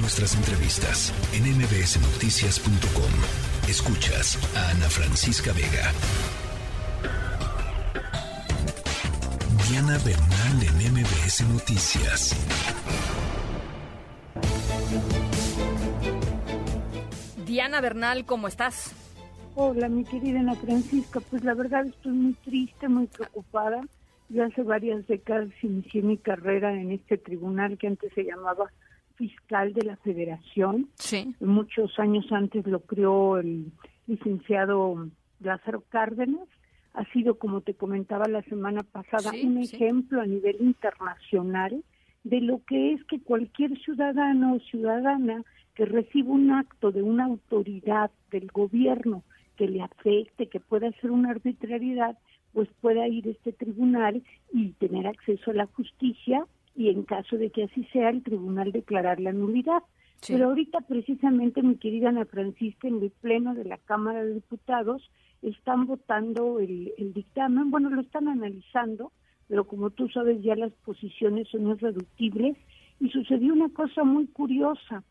nuestras 0.00 0.34
entrevistas 0.36 1.12
en 1.32 1.44
mbsnoticias.com. 1.56 3.12
Escuchas 3.68 4.38
a 4.56 4.70
Ana 4.70 4.88
Francisca 4.88 5.52
Vega. 5.52 5.92
Diana 9.68 9.98
Bernal 9.98 10.62
en 10.62 10.92
MBS 10.92 11.42
Noticias. 11.52 12.36
Diana 17.44 17.80
Bernal, 17.80 18.24
¿cómo 18.24 18.48
estás? 18.48 18.94
Hola, 19.54 19.88
mi 19.88 20.04
querida 20.04 20.40
Ana 20.40 20.54
Francisca. 20.54 21.20
Pues 21.20 21.42
la 21.44 21.54
verdad 21.54 21.86
estoy 21.86 22.12
muy 22.12 22.34
triste, 22.34 22.88
muy 22.88 23.06
preocupada. 23.08 23.82
Yo 24.28 24.44
hace 24.44 24.62
varias 24.62 25.06
décadas 25.06 25.48
inicié 25.62 26.02
mi 26.02 26.18
carrera 26.18 26.72
en 26.72 26.92
este 26.92 27.18
tribunal 27.18 27.78
que 27.78 27.88
antes 27.88 28.12
se 28.14 28.24
llamaba 28.24 28.70
fiscal 29.18 29.74
de 29.74 29.82
la 29.82 29.96
Federación. 29.96 30.88
Sí. 30.94 31.34
Muchos 31.40 31.98
años 31.98 32.24
antes 32.30 32.66
lo 32.66 32.80
creó 32.80 33.38
el 33.38 33.72
licenciado 34.06 35.08
Lázaro 35.40 35.82
Cárdenas 35.90 36.48
ha 36.94 37.04
sido, 37.12 37.38
como 37.38 37.60
te 37.60 37.74
comentaba 37.74 38.26
la 38.26 38.42
semana 38.42 38.82
pasada, 38.82 39.30
un 39.44 39.58
ejemplo 39.58 40.20
a 40.20 40.26
nivel 40.26 40.56
internacional 40.60 41.84
de 42.24 42.40
lo 42.40 42.60
que 42.64 42.92
es 42.92 43.04
que 43.04 43.20
cualquier 43.20 43.78
ciudadano 43.78 44.54
o 44.54 44.60
ciudadana 44.60 45.44
que 45.74 45.84
reciba 45.84 46.32
un 46.32 46.50
acto 46.50 46.90
de 46.90 47.02
una 47.02 47.26
autoridad 47.26 48.10
del 48.32 48.48
gobierno 48.48 49.22
que 49.56 49.68
le 49.68 49.80
afecte, 49.80 50.48
que 50.48 50.58
pueda 50.58 50.90
ser 51.00 51.12
una 51.12 51.30
arbitrariedad, 51.30 52.18
pues 52.52 52.68
pueda 52.80 53.06
ir 53.06 53.28
a 53.28 53.30
este 53.30 53.52
tribunal 53.52 54.22
y 54.52 54.70
tener 54.72 55.06
acceso 55.06 55.52
a 55.52 55.54
la 55.54 55.66
justicia 55.66 56.44
y 56.78 56.90
en 56.90 57.02
caso 57.02 57.36
de 57.36 57.50
que 57.50 57.64
así 57.64 57.82
sea, 57.92 58.08
el 58.08 58.22
tribunal 58.22 58.70
declarar 58.70 59.18
la 59.18 59.32
nulidad. 59.32 59.82
Pero 60.28 60.46
ahorita 60.46 60.80
precisamente, 60.82 61.60
mi 61.60 61.76
querida 61.76 62.10
Ana 62.10 62.24
Francisca, 62.24 62.86
en 62.86 63.02
el 63.02 63.10
pleno 63.10 63.54
de 63.56 63.64
la 63.64 63.78
Cámara 63.78 64.22
de 64.22 64.34
Diputados, 64.34 65.10
están 65.42 65.86
votando 65.86 66.60
el, 66.60 66.92
dictamen, 67.12 67.72
bueno, 67.72 67.90
lo 67.90 68.00
están 68.00 68.28
analizando, 68.28 69.10
pero 69.48 69.64
como 69.64 69.90
tú 69.90 70.08
sabes 70.08 70.40
ya 70.40 70.54
las 70.54 70.72
posiciones 70.84 71.48
son 71.48 71.66
irreductibles 71.66 72.56
y 73.00 73.08
sucedió 73.08 73.54
una 73.54 73.70
cosa 73.70 74.04
muy 74.04 74.28
curiosa. 74.28 75.02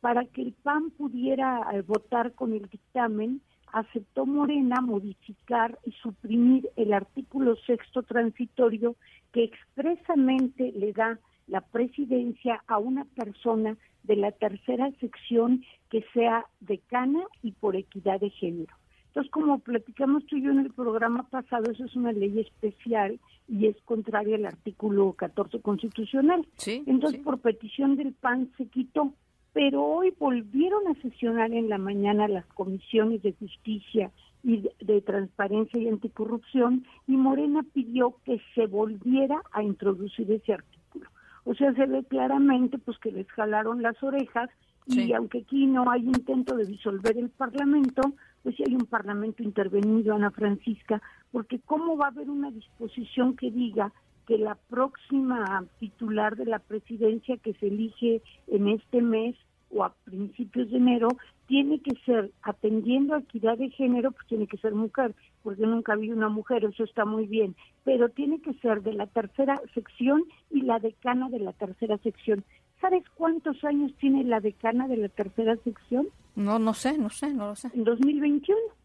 Para 0.00 0.24
que 0.24 0.42
el 0.42 0.52
PAN 0.52 0.90
pudiera 0.92 1.66
eh, 1.72 1.82
votar 1.82 2.32
con 2.32 2.54
el 2.54 2.68
dictamen, 2.68 3.42
aceptó 3.72 4.26
Morena 4.26 4.80
modificar 4.80 5.78
y 5.84 5.92
suprimir 5.92 6.68
el 6.76 6.92
artículo 6.92 7.56
sexto 7.66 8.02
transitorio 8.02 8.96
que 9.32 9.44
expresamente 9.44 10.72
le 10.72 10.92
da 10.92 11.18
la 11.46 11.60
presidencia 11.60 12.62
a 12.66 12.78
una 12.78 13.04
persona 13.04 13.76
de 14.04 14.16
la 14.16 14.32
tercera 14.32 14.90
sección 15.00 15.64
que 15.90 16.04
sea 16.14 16.46
decana 16.60 17.20
y 17.42 17.52
por 17.52 17.76
equidad 17.76 18.20
de 18.20 18.30
género. 18.30 18.74
Entonces, 19.08 19.32
como 19.32 19.58
platicamos 19.58 20.24
tú 20.26 20.36
y 20.36 20.42
yo 20.42 20.52
en 20.52 20.60
el 20.60 20.72
programa 20.72 21.24
pasado, 21.28 21.72
eso 21.72 21.84
es 21.84 21.96
una 21.96 22.12
ley 22.12 22.38
especial 22.38 23.18
y 23.48 23.66
es 23.66 23.76
contraria 23.84 24.36
al 24.36 24.46
artículo 24.46 25.12
14 25.14 25.60
constitucional. 25.60 26.46
Entonces, 26.64 27.20
por 27.20 27.40
petición 27.40 27.96
del 27.96 28.12
PAN 28.12 28.52
se 28.56 28.66
quitó. 28.66 29.12
Pero 29.52 29.84
hoy 29.84 30.14
volvieron 30.18 30.86
a 30.88 30.94
sesionar 31.02 31.52
en 31.52 31.68
la 31.68 31.78
mañana 31.78 32.28
las 32.28 32.46
comisiones 32.46 33.22
de 33.22 33.32
justicia 33.32 34.10
y 34.42 34.68
de, 34.80 35.00
transparencia 35.02 35.78
y 35.78 35.88
anticorrupción 35.88 36.84
y 37.06 37.16
Morena 37.16 37.64
pidió 37.74 38.16
que 38.24 38.40
se 38.54 38.66
volviera 38.66 39.42
a 39.52 39.62
introducir 39.62 40.30
ese 40.30 40.54
artículo. 40.54 41.10
O 41.44 41.54
sea, 41.54 41.72
se 41.74 41.86
ve 41.86 42.04
claramente 42.04 42.78
pues 42.78 42.98
que 42.98 43.10
les 43.10 43.28
jalaron 43.32 43.82
las 43.82 44.00
orejas 44.02 44.50
y 44.86 45.12
aunque 45.12 45.38
aquí 45.38 45.66
no 45.66 45.90
hay 45.90 46.02
intento 46.02 46.56
de 46.56 46.64
disolver 46.64 47.16
el 47.16 47.30
Parlamento, 47.30 48.02
pues 48.42 48.56
si 48.56 48.64
hay 48.66 48.74
un 48.74 48.86
Parlamento 48.86 49.42
intervenido, 49.42 50.14
Ana 50.14 50.30
Francisca, 50.30 51.00
porque 51.30 51.60
¿cómo 51.60 51.96
va 51.96 52.06
a 52.06 52.10
haber 52.10 52.30
una 52.30 52.50
disposición 52.50 53.36
que 53.36 53.50
diga 53.50 53.92
que 54.30 54.38
la 54.38 54.54
próxima 54.54 55.64
titular 55.80 56.36
de 56.36 56.44
la 56.44 56.60
presidencia 56.60 57.36
que 57.38 57.52
se 57.54 57.66
elige 57.66 58.22
en 58.46 58.68
este 58.68 59.02
mes 59.02 59.34
o 59.70 59.82
a 59.82 59.92
principios 60.04 60.70
de 60.70 60.76
enero 60.76 61.08
tiene 61.48 61.80
que 61.80 61.96
ser, 62.06 62.30
atendiendo 62.42 63.16
a 63.16 63.18
equidad 63.18 63.58
de 63.58 63.70
género, 63.70 64.12
pues 64.12 64.24
tiene 64.28 64.46
que 64.46 64.56
ser 64.58 64.72
mujer, 64.72 65.16
porque 65.42 65.66
nunca 65.66 65.94
había 65.94 66.14
una 66.14 66.28
mujer, 66.28 66.64
eso 66.64 66.84
está 66.84 67.04
muy 67.04 67.26
bien, 67.26 67.56
pero 67.82 68.08
tiene 68.08 68.40
que 68.40 68.54
ser 68.54 68.82
de 68.82 68.92
la 68.92 69.08
tercera 69.08 69.60
sección 69.74 70.22
y 70.48 70.60
la 70.60 70.78
decana 70.78 71.28
de 71.28 71.40
la 71.40 71.52
tercera 71.52 71.98
sección. 71.98 72.44
¿Sabes 72.80 73.02
cuántos 73.16 73.64
años 73.64 73.92
tiene 73.98 74.22
la 74.22 74.38
decana 74.38 74.86
de 74.86 74.96
la 74.96 75.08
tercera 75.08 75.56
sección? 75.64 76.06
No, 76.36 76.60
no 76.60 76.72
sé, 76.72 76.96
no 76.98 77.10
sé, 77.10 77.34
no 77.34 77.48
lo 77.48 77.56
sé. 77.56 77.68
En 77.74 77.82
2021. 77.82 78.79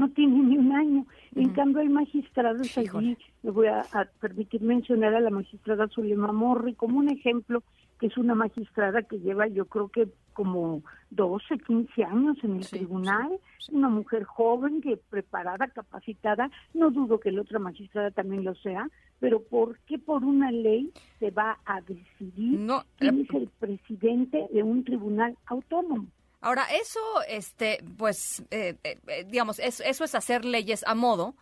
No 0.00 0.08
tiene 0.08 0.38
ni 0.38 0.56
un 0.56 0.72
año. 0.72 1.06
En 1.34 1.50
cambio, 1.50 1.82
hay 1.82 1.90
magistrados 1.90 2.78
allí. 2.78 3.18
Me 3.42 3.50
voy 3.50 3.66
a, 3.66 3.84
permitir 4.18 4.62
mencionar 4.62 5.14
a 5.14 5.20
la 5.20 5.28
magistrada 5.28 5.88
Zulema 5.88 6.32
Morri 6.32 6.72
como 6.72 6.98
un 6.98 7.10
ejemplo, 7.10 7.62
que 7.98 8.06
es 8.06 8.16
una 8.16 8.34
magistrada 8.34 9.02
que 9.02 9.20
lleva, 9.20 9.46
yo 9.48 9.66
creo 9.66 9.88
que 9.88 10.08
como 10.32 10.82
12, 11.10 11.58
15 11.58 12.02
años 12.02 12.38
en 12.42 12.56
el 12.56 12.66
tribunal, 12.66 13.28
una 13.72 13.90
mujer 13.90 14.24
joven, 14.24 14.80
que 14.80 14.96
preparada, 14.96 15.68
capacitada, 15.68 16.50
no 16.72 16.90
dudo 16.90 17.20
que 17.20 17.30
la 17.30 17.42
otra 17.42 17.58
magistrada 17.58 18.10
también 18.10 18.42
lo 18.42 18.54
sea, 18.54 18.88
pero 19.18 19.42
¿por 19.42 19.80
qué 19.80 19.98
por 19.98 20.24
una 20.24 20.50
ley 20.50 20.90
se 21.18 21.30
va 21.30 21.58
a 21.66 21.82
decidir 21.82 22.66
quién 22.96 23.18
eh, 23.18 23.26
es 23.28 23.34
el 23.34 23.50
presidente 23.58 24.48
de 24.50 24.62
un 24.62 24.82
tribunal 24.82 25.36
autónomo? 25.44 26.06
Ahora, 26.40 26.64
eso, 26.72 27.00
este, 27.28 27.82
pues, 27.98 28.42
eh, 28.50 28.76
eh, 28.84 29.24
digamos, 29.26 29.58
eso, 29.58 29.84
es 29.84 30.14
hacer 30.14 30.44
leyes 30.44 30.84
a 30.86 30.94
modo. 30.94 31.34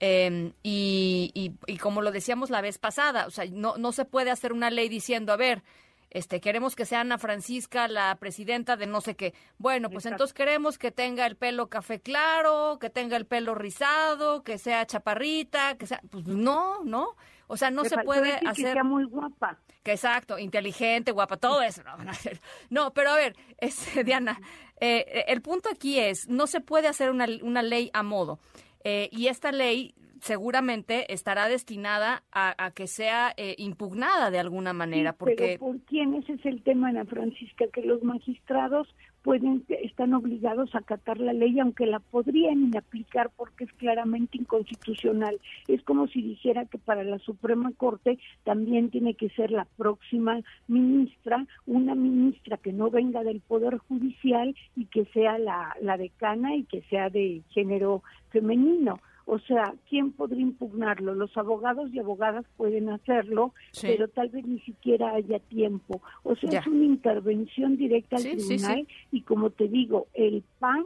Em, 0.00 0.52
y, 0.62 1.30
y, 1.66 1.76
como 1.76 2.00
lo 2.00 2.10
decíamos 2.10 2.48
la 2.48 2.62
vez 2.62 2.78
pasada, 2.78 3.26
o 3.26 3.30
sea, 3.30 3.44
no, 3.52 3.76
no 3.76 3.92
se 3.92 4.06
puede 4.06 4.30
hacer 4.30 4.52
una 4.52 4.70
ley 4.70 4.88
diciendo, 4.88 5.32
a 5.32 5.36
ver, 5.36 5.62
este, 6.10 6.40
queremos 6.40 6.74
que 6.74 6.86
sea 6.86 7.00
Ana 7.00 7.18
Francisca 7.18 7.86
la 7.86 8.16
presidenta 8.16 8.76
de 8.76 8.86
no 8.86 9.00
sé 9.00 9.14
qué. 9.14 9.32
Bueno, 9.58 9.90
pues 9.90 10.06
entonces 10.06 10.34
queremos 10.34 10.76
que 10.76 10.90
tenga 10.90 11.24
el 11.24 11.36
pelo 11.36 11.68
café 11.68 12.00
claro, 12.00 12.78
que 12.80 12.90
tenga 12.90 13.16
el 13.16 13.26
pelo 13.26 13.54
rizado, 13.54 14.42
que 14.42 14.58
sea 14.58 14.84
chaparrita, 14.86 15.76
que 15.76 15.86
sea, 15.86 16.00
pues 16.10 16.26
no, 16.26 16.82
no. 16.82 17.16
O 17.46 17.56
sea, 17.56 17.70
no 17.70 17.84
se 17.84 17.98
puede 17.98 18.34
hacer. 18.34 18.54
Que 18.54 18.72
sea 18.72 18.84
muy 18.84 19.04
guapa. 19.04 19.58
Que 19.84 19.92
exacto, 19.92 20.38
inteligente, 20.38 21.12
guapa, 21.12 21.36
todo 21.36 21.62
eso. 21.62 21.82
No, 21.84 21.96
no 22.70 22.92
pero 22.92 23.10
a 23.10 23.16
ver, 23.16 23.36
este, 23.58 24.02
Diana, 24.02 24.40
eh, 24.80 25.24
el 25.28 25.42
punto 25.42 25.68
aquí 25.68 26.00
es, 26.00 26.28
no 26.28 26.48
se 26.48 26.60
puede 26.60 26.88
hacer 26.88 27.10
una, 27.10 27.26
una 27.42 27.62
ley 27.62 27.90
a 27.92 28.02
modo. 28.02 28.40
Eh, 28.82 29.08
y 29.12 29.28
esta 29.28 29.52
ley 29.52 29.94
seguramente 30.20 31.12
estará 31.12 31.48
destinada 31.48 32.22
a, 32.32 32.70
que 32.74 32.86
sea 32.86 33.32
eh, 33.36 33.54
impugnada 33.58 34.30
de 34.30 34.38
alguna 34.38 34.72
manera. 34.72 35.12
porque... 35.12 35.58
Pero 35.58 35.58
¿por 35.60 35.80
quién? 35.80 36.14
Ese 36.14 36.34
es 36.34 36.46
el 36.46 36.62
tema, 36.62 36.88
Ana 36.88 37.04
Francisca, 37.04 37.66
que 37.72 37.82
los 37.82 38.02
magistrados 38.02 38.88
pueden 39.22 39.64
están 39.68 40.14
obligados 40.14 40.74
a 40.74 40.78
acatar 40.78 41.20
la 41.20 41.32
ley 41.32 41.58
aunque 41.60 41.86
la 41.86 42.00
podrían 42.00 42.74
aplicar 42.76 43.30
porque 43.36 43.64
es 43.64 43.72
claramente 43.74 44.38
inconstitucional. 44.38 45.38
Es 45.68 45.82
como 45.82 46.06
si 46.08 46.22
dijera 46.22 46.64
que 46.66 46.78
para 46.78 47.04
la 47.04 47.18
Suprema 47.18 47.70
Corte 47.76 48.18
también 48.44 48.90
tiene 48.90 49.14
que 49.14 49.28
ser 49.30 49.50
la 49.50 49.66
próxima 49.76 50.40
ministra, 50.68 51.46
una 51.66 51.94
ministra 51.94 52.56
que 52.56 52.72
no 52.72 52.90
venga 52.90 53.22
del 53.22 53.40
Poder 53.40 53.78
Judicial 53.78 54.54
y 54.76 54.86
que 54.86 55.04
sea 55.06 55.38
la, 55.38 55.76
la 55.80 55.96
decana 55.96 56.56
y 56.56 56.64
que 56.64 56.82
sea 56.82 57.10
de 57.10 57.42
género 57.50 58.02
femenino. 58.30 59.00
O 59.26 59.38
sea, 59.38 59.74
¿quién 59.88 60.12
podría 60.12 60.42
impugnarlo? 60.42 61.14
Los 61.14 61.36
abogados 61.36 61.92
y 61.92 61.98
abogadas 61.98 62.44
pueden 62.56 62.88
hacerlo, 62.88 63.54
pero 63.80 64.08
tal 64.08 64.28
vez 64.30 64.46
ni 64.46 64.60
siquiera 64.60 65.14
haya 65.14 65.38
tiempo. 65.38 66.00
O 66.22 66.34
sea, 66.36 66.60
es 66.60 66.66
una 66.66 66.84
intervención 66.84 67.76
directa 67.76 68.16
al 68.16 68.22
tribunal 68.22 68.88
y 69.12 69.22
como 69.22 69.50
te 69.50 69.68
digo, 69.68 70.08
el 70.14 70.42
PAN 70.58 70.84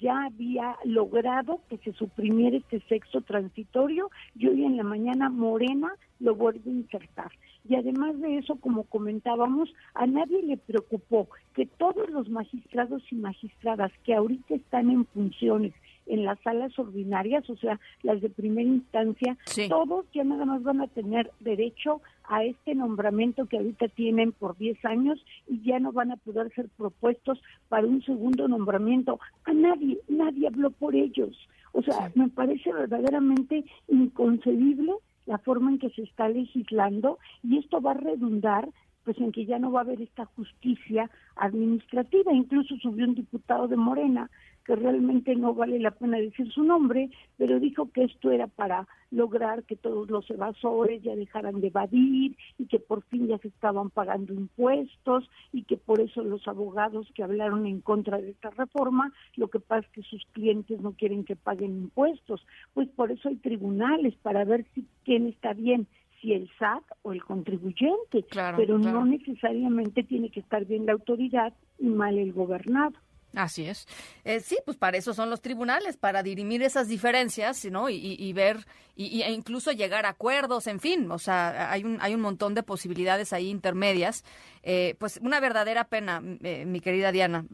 ya 0.00 0.24
había 0.24 0.76
logrado 0.84 1.60
que 1.68 1.78
se 1.78 1.92
suprimiera 1.92 2.56
este 2.56 2.80
sexo 2.88 3.20
transitorio 3.22 4.10
y 4.36 4.48
hoy 4.48 4.64
en 4.64 4.76
la 4.76 4.82
mañana 4.82 5.30
Morena 5.30 5.94
lo 6.20 6.34
vuelve 6.34 6.70
a 6.70 6.74
insertar. 6.74 7.32
Y 7.66 7.76
además 7.76 8.20
de 8.20 8.38
eso, 8.38 8.56
como 8.56 8.84
comentábamos, 8.84 9.72
a 9.94 10.06
nadie 10.06 10.42
le 10.42 10.58
preocupó 10.58 11.28
que 11.54 11.64
todos 11.64 12.10
los 12.10 12.28
magistrados 12.28 13.02
y 13.10 13.14
magistradas 13.14 13.92
que 14.04 14.14
ahorita 14.14 14.54
están 14.54 14.90
en 14.90 15.06
funciones 15.06 15.72
en 16.06 16.24
las 16.24 16.38
salas 16.40 16.78
ordinarias, 16.78 17.48
o 17.48 17.56
sea, 17.56 17.80
las 18.02 18.20
de 18.20 18.30
primera 18.30 18.68
instancia, 18.68 19.36
todos 19.68 20.06
ya 20.12 20.24
nada 20.24 20.44
más 20.44 20.62
van 20.62 20.80
a 20.80 20.88
tener 20.88 21.30
derecho 21.40 22.00
a 22.24 22.44
este 22.44 22.74
nombramiento 22.74 23.46
que 23.46 23.58
ahorita 23.58 23.88
tienen 23.88 24.32
por 24.32 24.56
10 24.56 24.84
años 24.84 25.24
y 25.48 25.62
ya 25.62 25.78
no 25.78 25.92
van 25.92 26.12
a 26.12 26.16
poder 26.16 26.52
ser 26.54 26.68
propuestos 26.76 27.40
para 27.68 27.86
un 27.86 28.02
segundo 28.02 28.48
nombramiento. 28.48 29.20
A 29.44 29.52
nadie, 29.52 29.98
nadie 30.08 30.46
habló 30.46 30.70
por 30.70 30.94
ellos. 30.94 31.36
O 31.72 31.82
sea, 31.82 32.10
me 32.14 32.28
parece 32.28 32.72
verdaderamente 32.72 33.64
inconcebible 33.88 34.92
la 35.26 35.38
forma 35.38 35.70
en 35.70 35.78
que 35.78 35.90
se 35.90 36.02
está 36.02 36.28
legislando 36.28 37.18
y 37.42 37.58
esto 37.58 37.80
va 37.80 37.92
a 37.92 37.94
redundar 37.94 38.68
pues 39.04 39.18
en 39.18 39.32
que 39.32 39.44
ya 39.44 39.58
no 39.58 39.70
va 39.70 39.80
a 39.80 39.82
haber 39.82 40.00
esta 40.00 40.24
justicia 40.24 41.10
administrativa. 41.36 42.32
Incluso 42.32 42.76
subió 42.76 43.04
un 43.04 43.14
diputado 43.14 43.68
de 43.68 43.76
Morena 43.76 44.30
que 44.64 44.76
realmente 44.76 45.34
no 45.36 45.54
vale 45.54 45.78
la 45.78 45.90
pena 45.90 46.18
decir 46.18 46.50
su 46.50 46.62
nombre, 46.64 47.10
pero 47.36 47.60
dijo 47.60 47.90
que 47.92 48.04
esto 48.04 48.30
era 48.30 48.46
para 48.46 48.86
lograr 49.10 49.64
que 49.64 49.76
todos 49.76 50.10
los 50.10 50.28
evasores 50.30 51.02
ya 51.02 51.14
dejaran 51.14 51.60
de 51.60 51.68
evadir 51.68 52.36
y 52.58 52.66
que 52.66 52.80
por 52.80 53.02
fin 53.04 53.28
ya 53.28 53.38
se 53.38 53.48
estaban 53.48 53.90
pagando 53.90 54.32
impuestos 54.32 55.28
y 55.52 55.62
que 55.62 55.76
por 55.76 56.00
eso 56.00 56.22
los 56.24 56.46
abogados 56.48 57.08
que 57.14 57.22
hablaron 57.22 57.66
en 57.66 57.80
contra 57.80 58.18
de 58.18 58.30
esta 58.30 58.50
reforma, 58.50 59.12
lo 59.36 59.48
que 59.48 59.60
pasa 59.60 59.86
es 59.86 59.92
que 59.92 60.02
sus 60.02 60.24
clientes 60.32 60.80
no 60.80 60.92
quieren 60.92 61.24
que 61.24 61.36
paguen 61.36 61.76
impuestos. 61.76 62.44
Pues 62.72 62.88
por 62.88 63.12
eso 63.12 63.28
hay 63.28 63.36
tribunales 63.36 64.14
para 64.16 64.44
ver 64.44 64.64
si 64.74 64.86
quién 65.04 65.26
está 65.26 65.52
bien, 65.52 65.86
si 66.20 66.32
el 66.32 66.50
SAT 66.58 66.82
o 67.02 67.12
el 67.12 67.22
contribuyente, 67.22 68.24
pero 68.56 68.78
no 68.78 69.04
necesariamente 69.04 70.02
tiene 70.02 70.30
que 70.30 70.40
estar 70.40 70.64
bien 70.64 70.86
la 70.86 70.92
autoridad 70.92 71.52
y 71.78 71.86
mal 71.86 72.18
el 72.18 72.32
gobernado. 72.32 72.94
Así 73.36 73.66
es. 73.66 73.86
Eh, 74.24 74.40
sí, 74.40 74.58
pues 74.64 74.76
para 74.76 74.96
eso 74.96 75.14
son 75.14 75.30
los 75.30 75.40
tribunales, 75.40 75.96
para 75.96 76.22
dirimir 76.22 76.62
esas 76.62 76.88
diferencias, 76.88 77.64
¿no? 77.64 77.88
Y, 77.90 78.32
ver, 78.32 78.66
y, 78.96 79.22
e 79.22 79.30
incluso 79.32 79.72
llegar 79.72 80.06
a 80.06 80.10
acuerdos, 80.10 80.66
en 80.66 80.80
fin, 80.80 81.10
o 81.10 81.18
sea, 81.18 81.70
hay 81.70 81.84
un, 81.84 81.98
hay 82.00 82.14
un 82.14 82.20
montón 82.20 82.54
de 82.54 82.62
posibilidades 82.62 83.32
ahí 83.32 83.48
intermedias. 83.48 84.24
Eh, 84.62 84.96
pues 84.98 85.18
una 85.22 85.40
verdadera 85.40 85.84
pena, 85.84 86.22
eh, 86.42 86.64
mi 86.64 86.80
querida 86.80 87.12
Diana. 87.12 87.44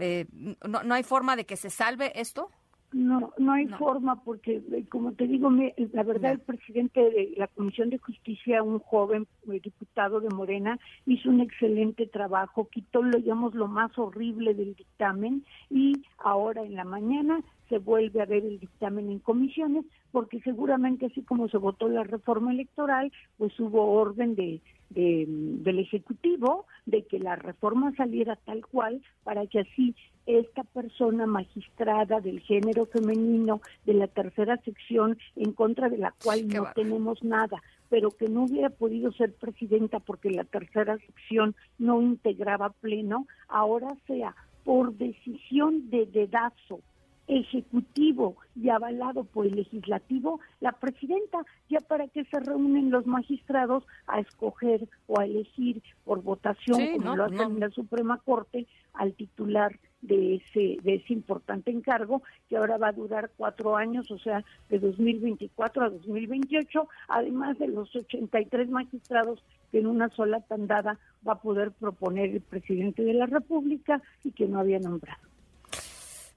no, 0.66 0.82
¿No 0.82 0.94
hay 0.94 1.02
forma 1.02 1.36
de 1.36 1.46
que 1.46 1.56
se 1.56 1.70
salve 1.70 2.12
esto? 2.14 2.50
No, 2.92 3.32
no 3.38 3.52
hay 3.52 3.68
forma 3.68 4.24
porque, 4.24 4.62
eh, 4.72 4.84
como 4.88 5.12
te 5.12 5.28
digo, 5.28 5.48
la 5.92 6.02
verdad 6.02 6.32
el 6.32 6.40
presidente 6.40 7.00
de 7.00 7.34
la 7.36 7.46
Comisión 7.46 7.88
de 7.88 7.98
Justicia, 7.98 8.64
un 8.64 8.80
joven 8.80 9.28
eh, 9.48 9.60
diputado 9.62 10.20
de 10.20 10.28
Morena, 10.28 10.78
hizo 11.06 11.30
un 11.30 11.40
excelente 11.40 12.06
trabajo, 12.06 12.68
quitó, 12.68 13.02
lo 13.02 13.18
llamamos, 13.18 13.54
lo 13.54 13.68
más 13.68 13.96
horrible 13.96 14.54
del 14.54 14.74
dictamen 14.74 15.44
y 15.70 16.02
ahora 16.18 16.62
en 16.62 16.74
la 16.74 16.84
mañana 16.84 17.44
se 17.70 17.78
vuelve 17.78 18.20
a 18.20 18.26
ver 18.26 18.44
el 18.44 18.58
dictamen 18.58 19.10
en 19.10 19.20
comisiones 19.20 19.86
porque 20.10 20.40
seguramente 20.40 21.06
así 21.06 21.22
como 21.22 21.48
se 21.48 21.56
votó 21.56 21.88
la 21.88 22.02
reforma 22.02 22.52
electoral, 22.52 23.10
pues 23.38 23.58
hubo 23.60 23.92
orden 23.92 24.34
de, 24.34 24.60
del 24.90 25.78
Ejecutivo 25.78 26.66
de 26.84 27.04
que 27.04 27.20
la 27.20 27.36
reforma 27.36 27.94
saliera 27.96 28.36
tal 28.36 28.66
cual 28.66 29.00
para 29.22 29.46
que 29.46 29.60
así 29.60 29.94
esta 30.26 30.64
persona 30.64 31.26
magistrada 31.26 32.20
del 32.20 32.40
género 32.40 32.86
femenino 32.86 33.60
de 33.86 33.94
la 33.94 34.08
tercera 34.08 34.56
sección 34.58 35.16
en 35.36 35.52
contra 35.52 35.88
de 35.88 35.98
la 35.98 36.12
cual 36.22 36.48
no 36.48 36.66
tenemos 36.74 37.22
nada, 37.22 37.62
pero 37.88 38.10
que 38.10 38.28
no 38.28 38.44
hubiera 38.44 38.70
podido 38.70 39.12
ser 39.12 39.32
presidenta 39.32 40.00
porque 40.00 40.30
la 40.30 40.44
tercera 40.44 40.98
sección 40.98 41.54
no 41.78 42.02
integraba 42.02 42.70
pleno, 42.70 43.26
ahora 43.48 43.88
sea 44.06 44.34
por 44.64 44.92
decisión 44.94 45.88
de 45.90 46.06
dedazo 46.06 46.80
ejecutivo 47.30 48.36
y 48.56 48.70
avalado 48.70 49.22
por 49.24 49.46
el 49.46 49.54
legislativo, 49.54 50.40
la 50.58 50.72
presidenta, 50.72 51.38
ya 51.68 51.78
para 51.80 52.08
que 52.08 52.24
se 52.24 52.40
reúnen 52.40 52.90
los 52.90 53.06
magistrados 53.06 53.84
a 54.08 54.18
escoger 54.18 54.88
o 55.06 55.20
a 55.20 55.24
elegir 55.24 55.80
por 56.04 56.22
votación, 56.22 56.98
como 56.98 57.16
lo 57.16 57.24
hacen 57.24 57.52
en 57.52 57.60
la 57.60 57.70
Suprema 57.70 58.18
Corte, 58.18 58.66
al 58.94 59.14
titular 59.14 59.78
de 60.02 60.36
ese, 60.36 60.78
de 60.82 60.94
ese 60.94 61.12
importante 61.12 61.70
encargo, 61.70 62.22
que 62.48 62.56
ahora 62.56 62.78
va 62.78 62.88
a 62.88 62.92
durar 62.92 63.30
cuatro 63.36 63.76
años, 63.76 64.10
o 64.10 64.18
sea, 64.18 64.44
de 64.68 64.80
2024 64.80 65.84
a 65.84 65.90
2028, 65.90 66.88
además 67.08 67.58
de 67.58 67.68
los 67.68 67.94
83 67.94 68.70
magistrados 68.70 69.44
que 69.70 69.78
en 69.78 69.86
una 69.86 70.08
sola 70.08 70.40
tandada 70.40 70.98
va 71.26 71.34
a 71.34 71.40
poder 71.40 71.70
proponer 71.70 72.30
el 72.30 72.40
presidente 72.40 73.04
de 73.04 73.14
la 73.14 73.26
República 73.26 74.02
y 74.24 74.32
que 74.32 74.48
no 74.48 74.58
había 74.58 74.80
nombrado. 74.80 75.29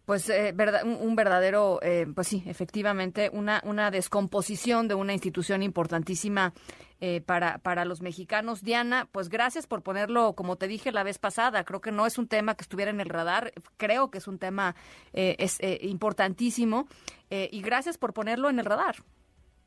Pues 0.05 0.29
eh, 0.29 0.53
un, 0.83 1.15
verdadero, 1.15 1.79
eh, 1.81 2.05
pues 2.13 2.27
sí, 2.27 2.44
efectivamente, 2.45 3.29
una, 3.31 3.61
una 3.63 3.89
descomposición 3.89 4.89
de 4.89 4.95
una 4.95 5.13
institución 5.13 5.63
importantísima 5.63 6.53
eh, 7.00 7.21
para, 7.21 7.59
para 7.59 7.85
los 7.85 8.01
mexicanos. 8.01 8.63
Diana, 8.63 9.07
pues 9.13 9.29
gracias 9.29 9.65
por 9.65 9.81
ponerlo, 9.81 10.33
como 10.33 10.57
te 10.57 10.67
dije 10.67 10.91
la 10.91 11.03
vez 11.03 11.19
pasada, 11.19 11.63
creo 11.63 11.79
que 11.79 11.94
no 11.94 12.05
es 12.05 12.17
un 12.17 12.27
tema 12.27 12.55
que 12.55 12.63
estuviera 12.63 12.91
en 12.91 13.00
el 13.00 13.07
radar, 13.07 13.53
creo 13.77 14.11
que 14.11 14.17
es 14.17 14.27
un 14.27 14.39
tema 14.39 14.75
es, 15.13 15.59
importantísimo 15.81 16.88
y 17.29 17.61
gracias 17.61 17.97
por 17.97 18.13
ponerlo 18.13 18.50
en 18.50 18.59
el 18.59 18.65
radar. 18.65 18.97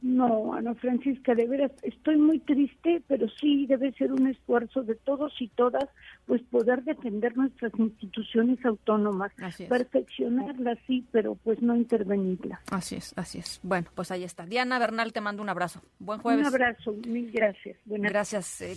No, 0.07 0.55
Ana 0.55 0.73
Francisca, 0.77 1.35
de 1.35 1.49
veras, 1.49 1.73
estoy 1.83 2.17
muy 2.17 2.39
triste, 2.39 3.03
pero 3.09 3.27
sí 3.41 3.67
debe 3.67 3.93
ser 3.95 4.13
un 4.13 4.29
esfuerzo 4.29 4.85
de 4.85 4.95
todos 4.95 5.33
y 5.41 5.49
todas, 5.49 5.85
pues 6.27 6.41
poder 6.43 6.85
defender 6.85 7.37
nuestras 7.37 7.73
instituciones 7.77 8.65
autónomas, 8.65 9.33
perfeccionarlas, 9.69 10.79
sí, 10.87 11.05
pero 11.11 11.35
pues 11.35 11.61
no 11.61 11.75
intervenirlas. 11.75 12.61
Así 12.71 12.95
es, 12.95 13.15
así 13.17 13.39
es. 13.39 13.59
Bueno, 13.65 13.89
pues 13.97 14.13
ahí 14.13 14.23
está. 14.23 14.47
Diana 14.47 14.79
Bernal, 14.79 15.13
te 15.13 15.21
mando 15.21 15.43
un 15.43 15.49
abrazo. 15.49 15.83
Buen 15.99 16.21
jueves. 16.21 16.47
Un 16.47 16.55
abrazo, 16.55 16.95
mil 17.09 17.33
gracias. 17.33 17.77
gracias. 17.85 18.61
Eh. 18.61 18.77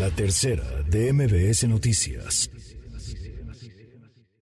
La 0.00 0.10
tercera 0.10 0.64
de 0.90 1.12
MBS 1.12 1.68
Noticias. 1.68 2.50